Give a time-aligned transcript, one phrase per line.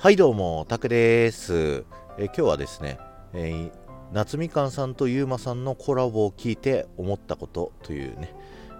[0.00, 1.84] はいどうも、タクです。
[2.18, 3.00] え今日はですね、
[3.32, 3.72] えー、
[4.12, 8.32] 夏みかんさんとゆうまさんのコラボを聞いて思ったことというね、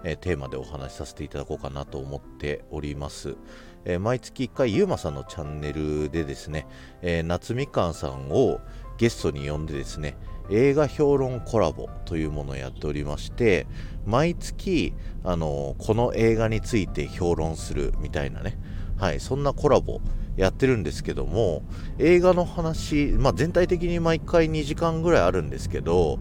[0.05, 3.35] えー、テーマでお話しさせていただこうかなと思っております。
[3.83, 6.65] えー、毎月1回ゆうまさんのチャンネルでですね、
[7.01, 8.61] え夏みかんさんを
[8.97, 10.15] ゲストに呼んでですね、
[10.49, 13.67] 映画評論コラボというものをやっておりまして
[14.05, 18.57] 毎月あのこの映画について評論するみたいなね
[18.97, 20.01] はいそんなコラボ
[20.39, 21.63] やってるんですけども
[21.97, 26.17] 映画の話、まあ、全体的に毎回2時間ぐらいあるんですけど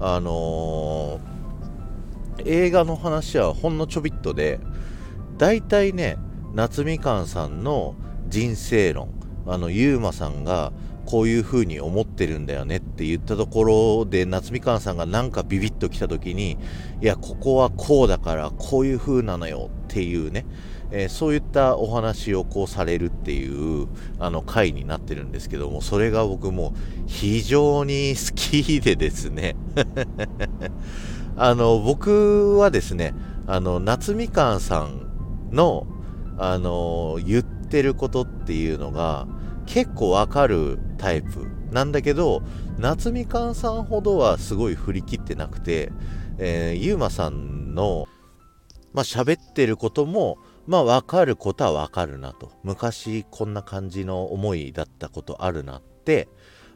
[0.00, 4.58] あのー、映画の話はほんのちょびっとで
[5.38, 6.18] 大体ね
[6.52, 7.94] 夏みかんさんの
[8.26, 9.14] 人生論
[9.46, 10.72] あのゆうまさんが
[11.06, 16.58] こういう風に思ってるんだよねって言ったところで夏みかんさんがなんかビビッときた時に
[17.00, 20.44] いやここはこうだからこういう風なのよっていうね
[20.92, 23.88] えー、そういったお話をこうされるっていう
[24.18, 26.74] あの回になってるんですけどもそれが僕も
[27.06, 29.56] 非常に好きでですね。
[31.36, 33.14] あの僕はですね
[33.46, 35.86] あの夏みかんさんの
[36.38, 39.26] あの言ってることっていうのが
[39.66, 42.42] 結構わかるタイプなんだけど
[42.78, 45.92] 夏みかんさんほどはすごい振り切ってなくて、
[46.38, 48.06] えー、ゆうまさんの
[48.92, 50.38] まあ喋ってることも
[50.70, 52.52] まあ分かることは分かるなと。
[52.62, 56.28] 昔こんな感じの思いだったことあるなって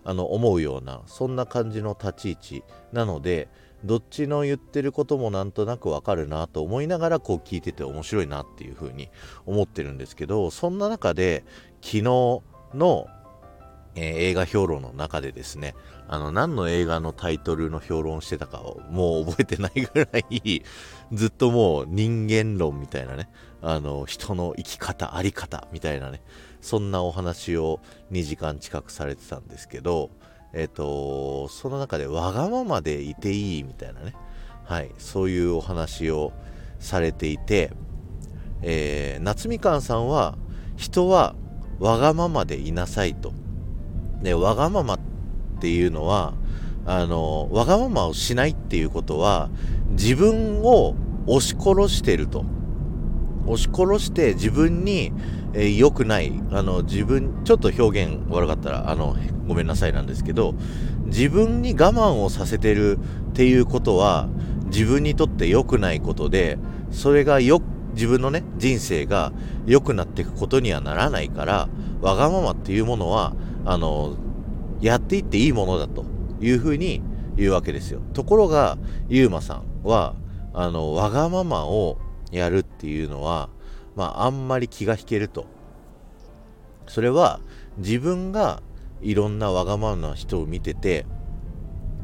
[0.02, 3.48] あの思うようなそんな感じの立ち位置なので
[3.84, 9.10] どっちの言ってることもなんとなくわかるなと思いながらこう聞いてて面白いなっていうふうに
[9.46, 11.44] 思ってるんですけどそんな中で
[11.80, 13.06] 昨日の
[13.96, 15.74] えー、映画評論の中でですね、
[16.08, 20.62] あの、何の映画のタイトルの評論してたかをもう覚えてないぐらい、
[21.12, 23.28] ずっともう人間論みたいなね、
[23.62, 26.20] あの、人の生き方、あり方みたいなね、
[26.60, 30.10] そんなお話を2時間近くされてたんですけど、
[30.52, 34.14] えっ、ー、と、その中でわがままでいていいみたいなね、
[34.64, 36.32] はい、そういうお話を
[36.78, 37.72] されていて、
[38.62, 40.38] えー、夏みかんさんは、
[40.76, 41.34] 人は
[41.78, 43.32] わがままでいなさいと。
[44.24, 44.98] ね、わがままっ
[45.60, 46.34] ていうのは、
[46.84, 49.50] あの、わがままをしないっていうことは、
[49.90, 50.96] 自分を
[51.26, 52.44] 押し殺してると。
[53.46, 55.12] 押し殺して自分に
[55.56, 60.54] えー、くない、あの、自分、ちょっと表現悪かったら、あの、ごめんなさいなんですけど、
[61.06, 62.98] 自分に我慢をさせてる
[63.30, 64.28] っていうことは、
[64.66, 66.58] 自分にとって良くないことで、
[66.90, 67.62] それがよ、
[67.94, 69.32] 自分のね、人生が
[69.64, 71.68] 良くなっていくことにはならないから、
[72.00, 73.34] わがままっていうものは、
[73.64, 74.16] あの、
[74.80, 76.04] やっていっていいものだと
[76.40, 77.02] いうふうに
[77.36, 78.00] 言うわけですよ。
[78.12, 80.14] ところが、ゆうまさんは、
[80.52, 81.98] あの、わがままを
[82.30, 83.48] やるっていうのは、
[83.96, 85.46] まあ、あんまり気が引けると。
[86.86, 87.40] それは、
[87.78, 88.62] 自分が
[89.00, 91.06] いろんなわがままな人を見てて、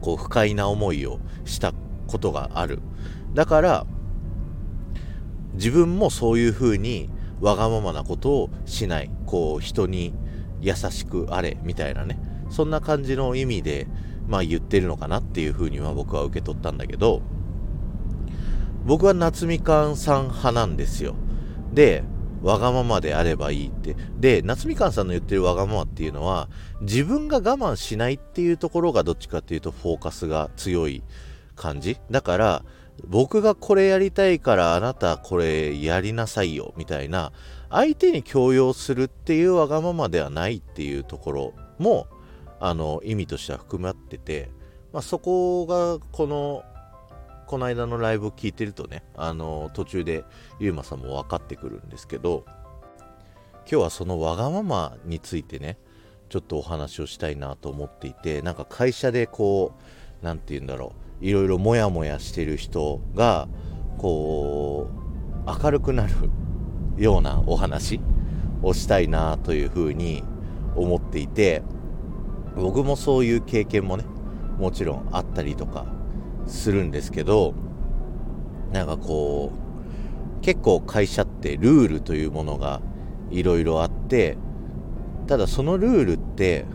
[0.00, 1.72] こう、不快な思いをした
[2.06, 2.80] ことがある。
[3.34, 3.86] だから、
[5.54, 7.10] 自分もそういうふうに
[7.40, 9.10] わがままなことをしない。
[9.26, 10.14] こう、人に
[10.60, 12.18] 優しくあれみたいなね。
[12.50, 13.86] そんな感じの意味で
[14.28, 17.22] まあ言ってるのかなっていうふうには僕は受け取ったんだけど
[18.84, 21.14] 僕は夏みかんさん派なんですよ。
[21.72, 22.02] で
[22.42, 23.94] わがままであればいいって。
[24.18, 26.48] で夏みかんさんの言ってるわがままっていうのは
[26.80, 31.02] 自分が我慢しないっていうところがどっちかっていうとフォーカスが強い
[31.54, 31.98] 感じ。
[32.10, 32.64] だから
[33.06, 37.32] 僕がこれやりたいからあなたこれやりなさいよみたいな
[37.70, 42.08] 相手に強要するっていうわがままではないっていうところも
[42.58, 44.50] あの意味としては含まってて、
[44.92, 46.64] まあ、そこがこの
[47.46, 50.24] この間のライブを聞いてるとねあの途中で
[50.60, 52.44] ゆうまさんも分かってくるんですけど
[53.70, 55.78] 今日はそのわがままについてね
[56.28, 59.74] ちょっとお話をしたいなと思っていてなんか会社でこ
[60.22, 63.48] う何て言うんだろういろいろモヤモヤしてる人が
[63.98, 64.88] こ
[65.46, 66.14] う明るくなる
[66.96, 68.00] ようなお話
[68.62, 70.22] をしたいなというふうに
[70.76, 71.62] 思っていて
[72.56, 74.04] 僕もそういう経験もね
[74.58, 75.86] もちろんあったりとか
[76.46, 77.54] するんですけど
[78.72, 79.52] なんかこ
[80.38, 82.80] う結構会社ってルールというものが
[83.30, 84.36] いろいろあって
[85.26, 86.66] ただそのルールって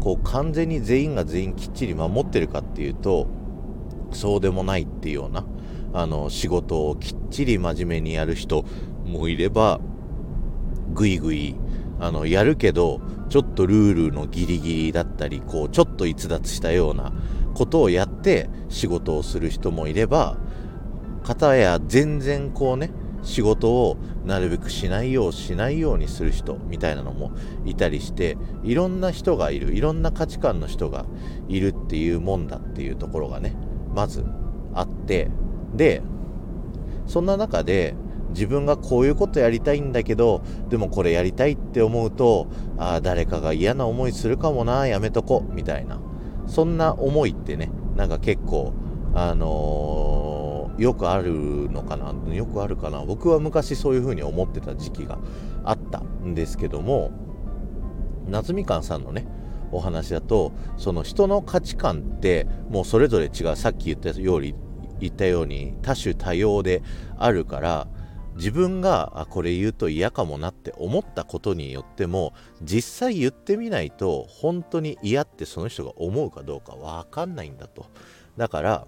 [0.00, 3.28] こう完全に全員が全員きっちり守ってるかっていうと
[4.12, 5.44] そうでもないっていうような
[5.92, 8.64] あの仕事をきっちり真面目にやる人
[9.10, 9.80] もいれば
[10.94, 11.54] ぐいぐい
[11.98, 17.12] あのやるけどちょっとルールのギリギリだったりこうちょっと逸脱したような
[17.54, 20.38] ことをやって仕事をする人もいれば
[21.22, 22.90] 片や全然こうね
[23.22, 27.32] 仕事をなるべくしないようしないようにする人みたいなのも
[27.66, 31.04] いたりしていろんな人がいるいろんな価値観の人が
[31.48, 33.54] いるっていうもんだっていうところがね
[33.94, 34.24] まず
[34.74, 35.28] あって
[35.74, 36.02] で
[37.06, 37.94] そんな中で
[38.30, 42.48] 自分がこういうことやりたいんだけどでもこれやりたいって思うと
[42.78, 46.00] ああ誰かが嫌な思いするかもなやめとこみたいな。
[46.46, 48.72] そんな思いってねなんか結構
[49.14, 53.04] あのー、よくあるのかなよくあるかな。
[53.04, 55.18] 僕は昔そういう風に思ってた時期が
[55.64, 57.12] あったんですけども
[58.28, 59.26] 夏みかんさんのね
[59.72, 63.56] お話だとその人の価値観ってもうそれぞれ違う。
[63.56, 64.54] さっき言ったように
[64.98, 66.82] 言ったように多種多様で
[67.16, 67.86] あるから
[68.36, 72.32] 自分がこれ言うと嫌かもなって思ったことによっても
[72.62, 77.86] 実際言ってみないと本当に嫌ってその人が思うかどうか分かんないんだと。
[78.36, 78.86] だから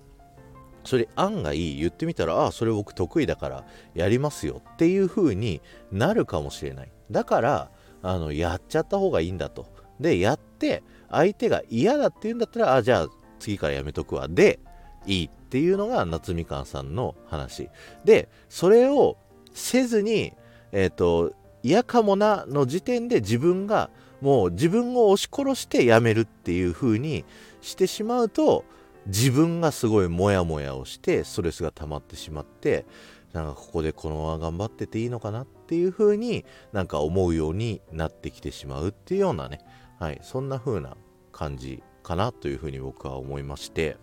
[0.84, 5.60] それ案外言ってみたらああそれ僕得意だからやりますよっていう風に
[5.92, 6.92] なるかもしれない。
[7.10, 7.70] だから
[8.02, 9.66] あのやっちゃった方がいいんだと。
[10.00, 14.28] でやって相手が嫌だって言うんだったらあじゃあ次からやめとくわ。
[14.28, 14.60] で
[15.06, 17.68] いいっていうのが夏みかんさんの話。
[18.04, 19.16] でそれを
[19.54, 20.32] せずに、
[20.72, 21.32] えっ、ー、と、
[21.62, 23.90] 嫌かもなの時点で自分が
[24.20, 27.24] もう自分を押し殺してやめるっていう風に
[27.60, 28.64] してしまうと
[29.06, 32.84] 自分がすごいモヤモヤをしてストレスが溜まってしまって
[33.32, 39.60] なんかここでこのまま頑張ってていいのかなっていう風になんか思うようになってきてしまうっていうようなね。
[39.98, 40.96] はいそんな風な
[41.32, 43.96] 感じかなという風に僕は思いまして。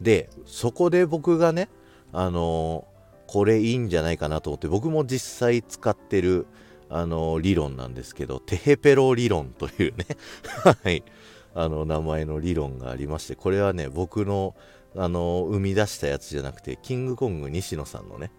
[0.00, 1.68] でそこで僕がね
[2.12, 2.86] あの
[3.26, 6.46] これいいんじゃないかなと思って僕も実際使ってる
[6.88, 10.06] あの理論なんですけどテヘペロ理論というね
[10.82, 11.02] はい。
[11.58, 14.54] あの名前の理論がありましてこれはね僕の
[14.94, 18.30] あの生み出したやつじゃなくてキングコング西野さんのね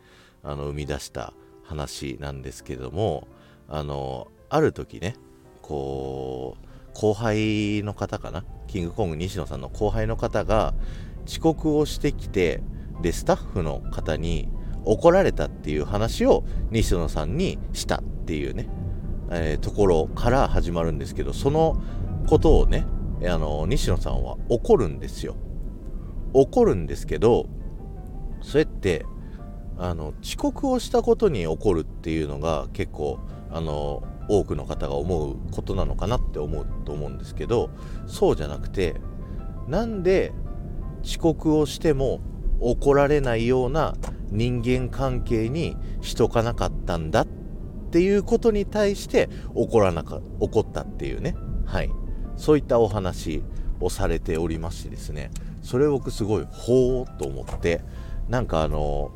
[0.43, 3.27] あの生み出した話なんですけども
[3.67, 5.15] あのある時ね
[5.63, 8.43] こう後輩の方かな？
[8.67, 10.75] キングコング西野さんの後輩の方が
[11.25, 12.61] 遅刻をしてきて
[13.01, 14.47] でスタッフの方に
[14.87, 18.69] 怒られたっていう話を西野さんにしたっていうね、
[19.31, 21.81] えー、ところから始まるんですけどその
[22.27, 22.85] ことをね
[23.23, 25.35] あの西野さんは怒るんですよ。
[26.33, 27.47] 怒るんですけど
[28.41, 29.05] それって
[29.77, 33.19] あの遅刻をしたことに怒るっていうのが結構
[33.49, 37.69] あの多くの方が思うことなのかなって思うと思うんですけど
[38.07, 38.95] そうじゃなくて
[39.67, 40.33] なんで
[41.03, 42.19] 遅刻をしても
[42.59, 43.95] 怒られないような
[44.29, 47.27] 人間関係にしとかなかったんだっ
[47.91, 51.35] ていうことに対して怒らなか怒ったっていうね。
[51.65, 51.89] はい。
[52.35, 53.43] そういったお話
[53.79, 55.31] をされておりましてですね。
[55.61, 57.81] それを僕すごいほーと思って
[58.29, 59.11] なんかあの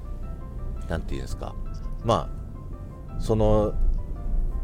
[0.90, 1.56] 何て言うんですか。
[2.04, 2.30] ま
[3.18, 3.74] あその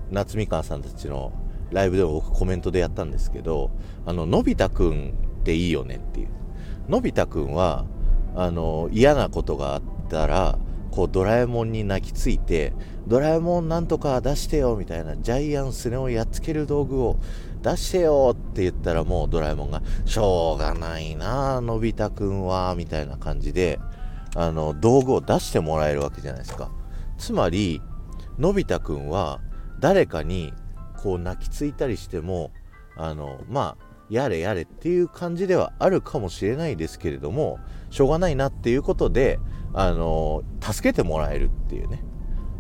[0.09, 1.33] 夏みかんさんたちの
[1.71, 3.71] ライブでも僕コメントでやったんですけど
[4.05, 6.29] あののび太くんっていいよねっていう。
[6.88, 7.85] のび太くんは
[8.35, 10.57] あの嫌なことがあってたら
[10.92, 12.74] こうドラえもんに泣きついて
[13.07, 17.19] ドラえもんなんとか出してよみたいなジャイアンスネをやっつける道具を
[17.62, 23.80] 出してよって言ったらもうドラえもんがしょうがないなのび太くんはみたいな感じで
[24.36, 26.71] あの道具を出してもらえるわけじゃないですか。
[27.18, 27.81] つまり
[28.37, 29.42] のび太くんは
[29.80, 30.54] 誰かに
[30.97, 32.52] こう泣きついたりしても
[32.95, 39.39] あのまあやれやれっていう感じではあるかもしれないですけれどもしょうがないなっていうことで
[39.73, 42.03] あの助けてもらえるっていうね。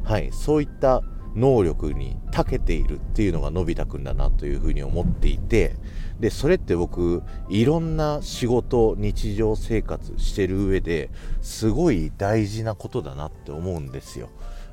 [0.03, 1.03] はいそういった
[1.35, 5.75] 能力に長けているっていうのがのび太くんだなというふうに思っていて
[6.19, 14.29] でそれって僕いろんな仕事日常生活してる上ですごい大事なことだなって思うんですよ。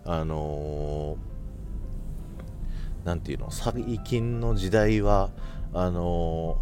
[0.07, 1.19] あの
[3.05, 5.31] 何、て言うの最近の時代は
[5.75, 6.59] あの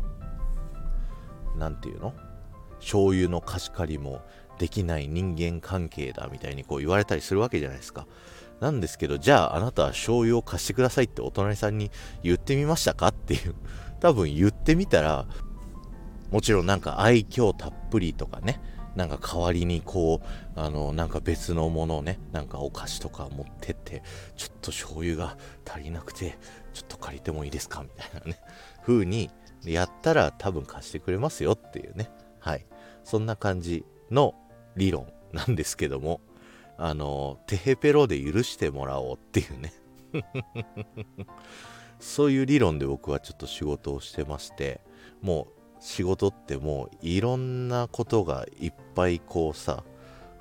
[1.56, 2.14] 何、て言うの？
[2.83, 4.21] 醤油の貸し借りも
[4.59, 8.07] できない人間関係だみたいにこう言われたりするわけじゃないですか。
[8.61, 11.91] なんですけど、じゃああなたは醤油を貸してくださいってお隣さんに
[12.23, 13.55] 言ってみましたかっていう、
[14.01, 15.27] 多分言ってみたら、
[16.31, 18.61] もちろんなんか愛嬌たっぷりとかね、
[18.95, 24.03] なんか代わりにこう、あの、なんか別のものをね、なんかお菓子とか持ってって、
[24.37, 25.37] ちょっと醤油が
[25.69, 26.39] 足りなくて、
[26.73, 28.39] ちょっと借りてもいいですかみたいなね、
[28.87, 29.31] 風に
[29.65, 32.11] やったら多分貸してくれますよっていうね。
[32.39, 32.67] はい。
[33.04, 34.35] そんな感じの
[34.76, 36.21] 理論なんですけども、
[36.76, 39.73] あの、テヘペロで許してもらおうっていうね。
[42.00, 44.80] そういう理論で僕はちょっと仕事をしてまして、
[45.21, 49.85] もう仕事ってもういろんなことがいっぱいこうさ、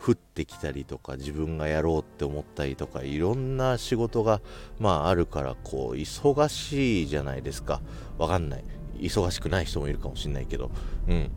[0.04, 4.42] 降ってきたりとか自分がやろうって思ったりとかいろんな仕事が
[4.80, 7.82] まああるからこう忙しいじゃないですか。
[8.18, 8.64] わかんない。
[8.98, 10.72] 忙しくない人もいるかもしんないけど。
[11.08, 11.32] うん。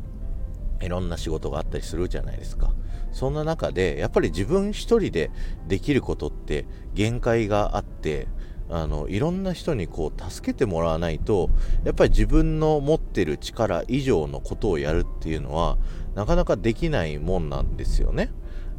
[0.81, 2.73] いろんな仕事があったりするじゃないですか。
[3.13, 5.31] そんな中でやっぱり自分一人で
[5.69, 8.27] できることって限界があって
[8.69, 11.49] あのいろんな人にこう助けてもらわないと
[11.85, 15.79] やっぱり自分の持ってる力以上のことをやるっていうのは
[16.15, 18.31] なかなかできないもんなんですよね。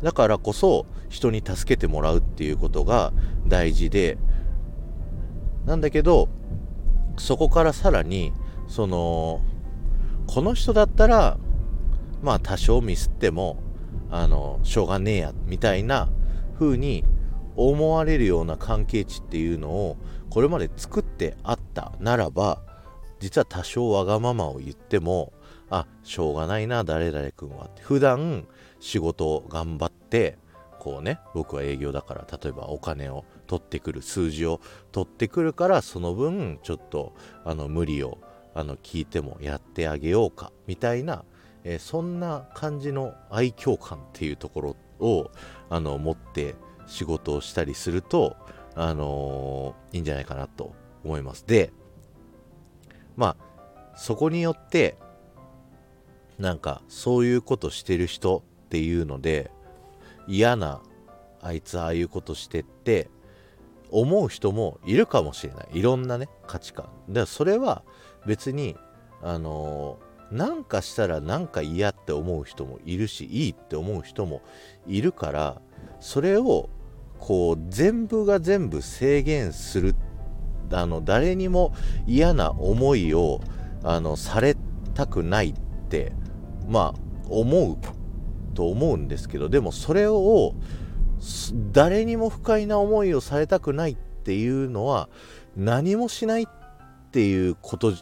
[0.04, 3.14] だからこそ人に助けてもらうっていうことが
[3.48, 4.18] 大事で
[5.66, 6.28] なんだけど
[7.18, 8.34] そこからさらに
[8.68, 9.42] その
[10.28, 11.38] この人だったら
[12.26, 13.62] まあ多少ミスっても
[14.10, 16.10] あのしょうがねえやみたいな
[16.60, 17.06] 風に
[17.56, 19.98] 思われるような関係値っていうのを
[20.30, 22.62] これまで作ってあったならば
[23.20, 25.34] 実は多少わがままを言っても
[25.70, 27.66] あしょうがないな誰々君は。
[27.66, 28.48] って普段
[28.80, 30.38] 仕事を頑張って
[30.80, 37.14] こうね僕は営業だから例えばお金を取ってくる数字を取ってくるからその分ちょっと
[37.44, 38.18] あの無理を
[38.56, 41.26] あの聞いてもやってあげようかみたいな、
[41.66, 45.32] えー、そんな感じの愛嬌感っていうところを
[45.70, 46.56] あの持って
[46.88, 48.38] 仕事をしたりすると、
[48.76, 51.46] あのー、いいんじゃないかなと思います。
[51.46, 51.74] で、
[53.18, 54.98] まあ、そこによって、
[56.38, 59.52] なんか、そういうことしてる人っていうので、
[60.28, 60.82] 嫌な、
[61.42, 63.10] あいつああいうことしてって、
[63.90, 65.68] 思う人もいるかもしれない。
[65.80, 66.90] いろんなね、価値観。
[67.08, 67.84] で、それは
[68.26, 68.76] 別に、
[69.22, 70.00] あの、
[70.32, 74.42] なんかしたらなんか嫌って思う人もいるし、いいって思う人も
[74.88, 75.62] いるから、
[76.00, 76.70] それを
[77.20, 79.96] こう全部が全部制限する
[80.72, 81.74] あの誰にも
[82.08, 83.42] 嫌な思いを
[83.84, 84.56] あのされ
[84.94, 85.54] たくないっ
[85.90, 86.12] て
[86.68, 87.78] まあ思う
[88.54, 90.56] と思うんですけどでもそれを
[91.72, 95.10] 誰にも不快な思いをされたくないっていうのは
[95.56, 96.48] 何もしないっ
[97.12, 97.94] ていうこと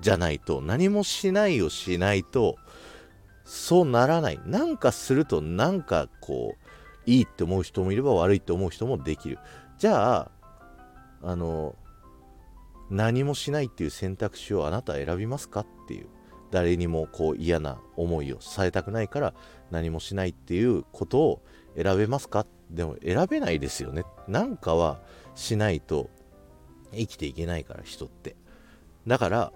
[0.00, 2.56] じゃないと何もしないをしないと
[3.44, 4.40] そうならない。
[4.44, 9.38] なんかするとなんかこういいって思う人もいれば悪いって思う人もできる。
[9.78, 10.30] じゃあ
[11.22, 11.76] あの
[12.90, 16.06] 何もしないっていう選択肢をあなた選びますかっていう。
[16.52, 19.34] 誰にもこう嫌な思いをされたくないから
[19.72, 21.42] 何もしないっていうことを
[21.76, 22.46] 選べますか？
[22.70, 24.04] でも選べないですよね。
[24.28, 25.00] なんかは
[25.34, 26.08] しないと
[26.92, 28.36] 生きていけないから人って。
[29.08, 29.52] だから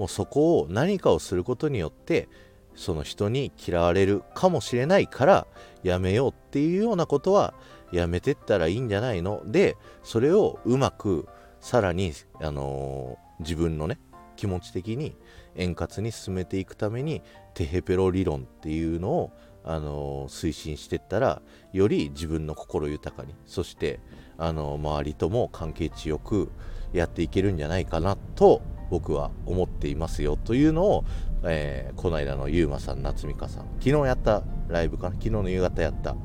[0.00, 2.30] もうそこを何かをすることによって
[2.74, 5.46] その人に嫌われるかもしれないから
[5.82, 7.52] やめようっていうようなことは
[7.92, 9.42] やめてったらいいんじゃないの？
[9.44, 11.28] でそれをうまく
[11.60, 13.98] さらに、あのー、自分のね
[14.36, 15.14] 気持ち的に
[15.54, 17.20] 円滑に進めていくために
[17.52, 19.32] テヘペロ理論っていうのを、
[19.64, 21.42] あのー、推進してったら
[21.74, 24.00] より自分の心豊かにそして、
[24.38, 26.50] あのー、周りとも関係値よく
[26.94, 31.04] やっていけるんじゃないかなと僕は思っていますよというのを
[31.42, 36.16] えー、この間のゆうまさん、夏美香さん、昨日やったライブかな、昨日の夕方やった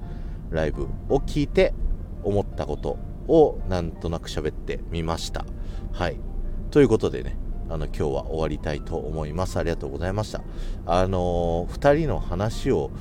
[0.50, 1.74] ライブを聞いて
[2.24, 5.46] 思ったことをなんとなく喋ってみました。
[5.94, 6.18] はい。
[6.72, 7.38] ということでね、
[7.70, 9.58] あの今日は終わりたいと思います。
[9.58, 10.44] ありがとうございました。
[10.86, 12.92] あのー、2人の話を、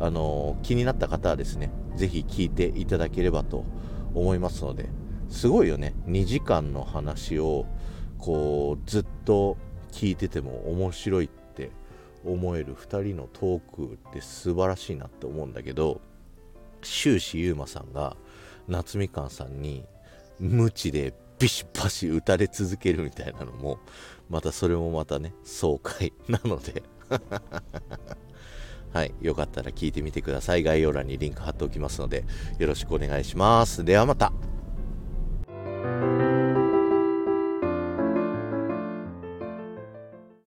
[0.00, 3.64] あのー、気になった方はですね、ぜひ聞いていただければと
[4.14, 4.88] 思いますので、
[5.28, 7.66] すごいよね、2時間の話を
[8.18, 9.56] こうずっと
[9.92, 11.70] 聞いてても面白いって
[12.24, 16.00] 思える2人のトークって素晴らしいなって思うんだけど
[16.82, 18.16] 終始優馬さんが
[18.66, 19.84] 夏みかんさんに
[20.38, 23.78] 無知でビシバシ打たれ続けるみたいなのも
[24.28, 26.82] またそれもまたね爽快なので。
[28.90, 30.62] はいよかったら聞いてみてください。
[30.62, 32.24] 概要欄にリンク貼っておきますので
[32.58, 33.84] よろしくお願いします。
[33.84, 34.57] ではまた。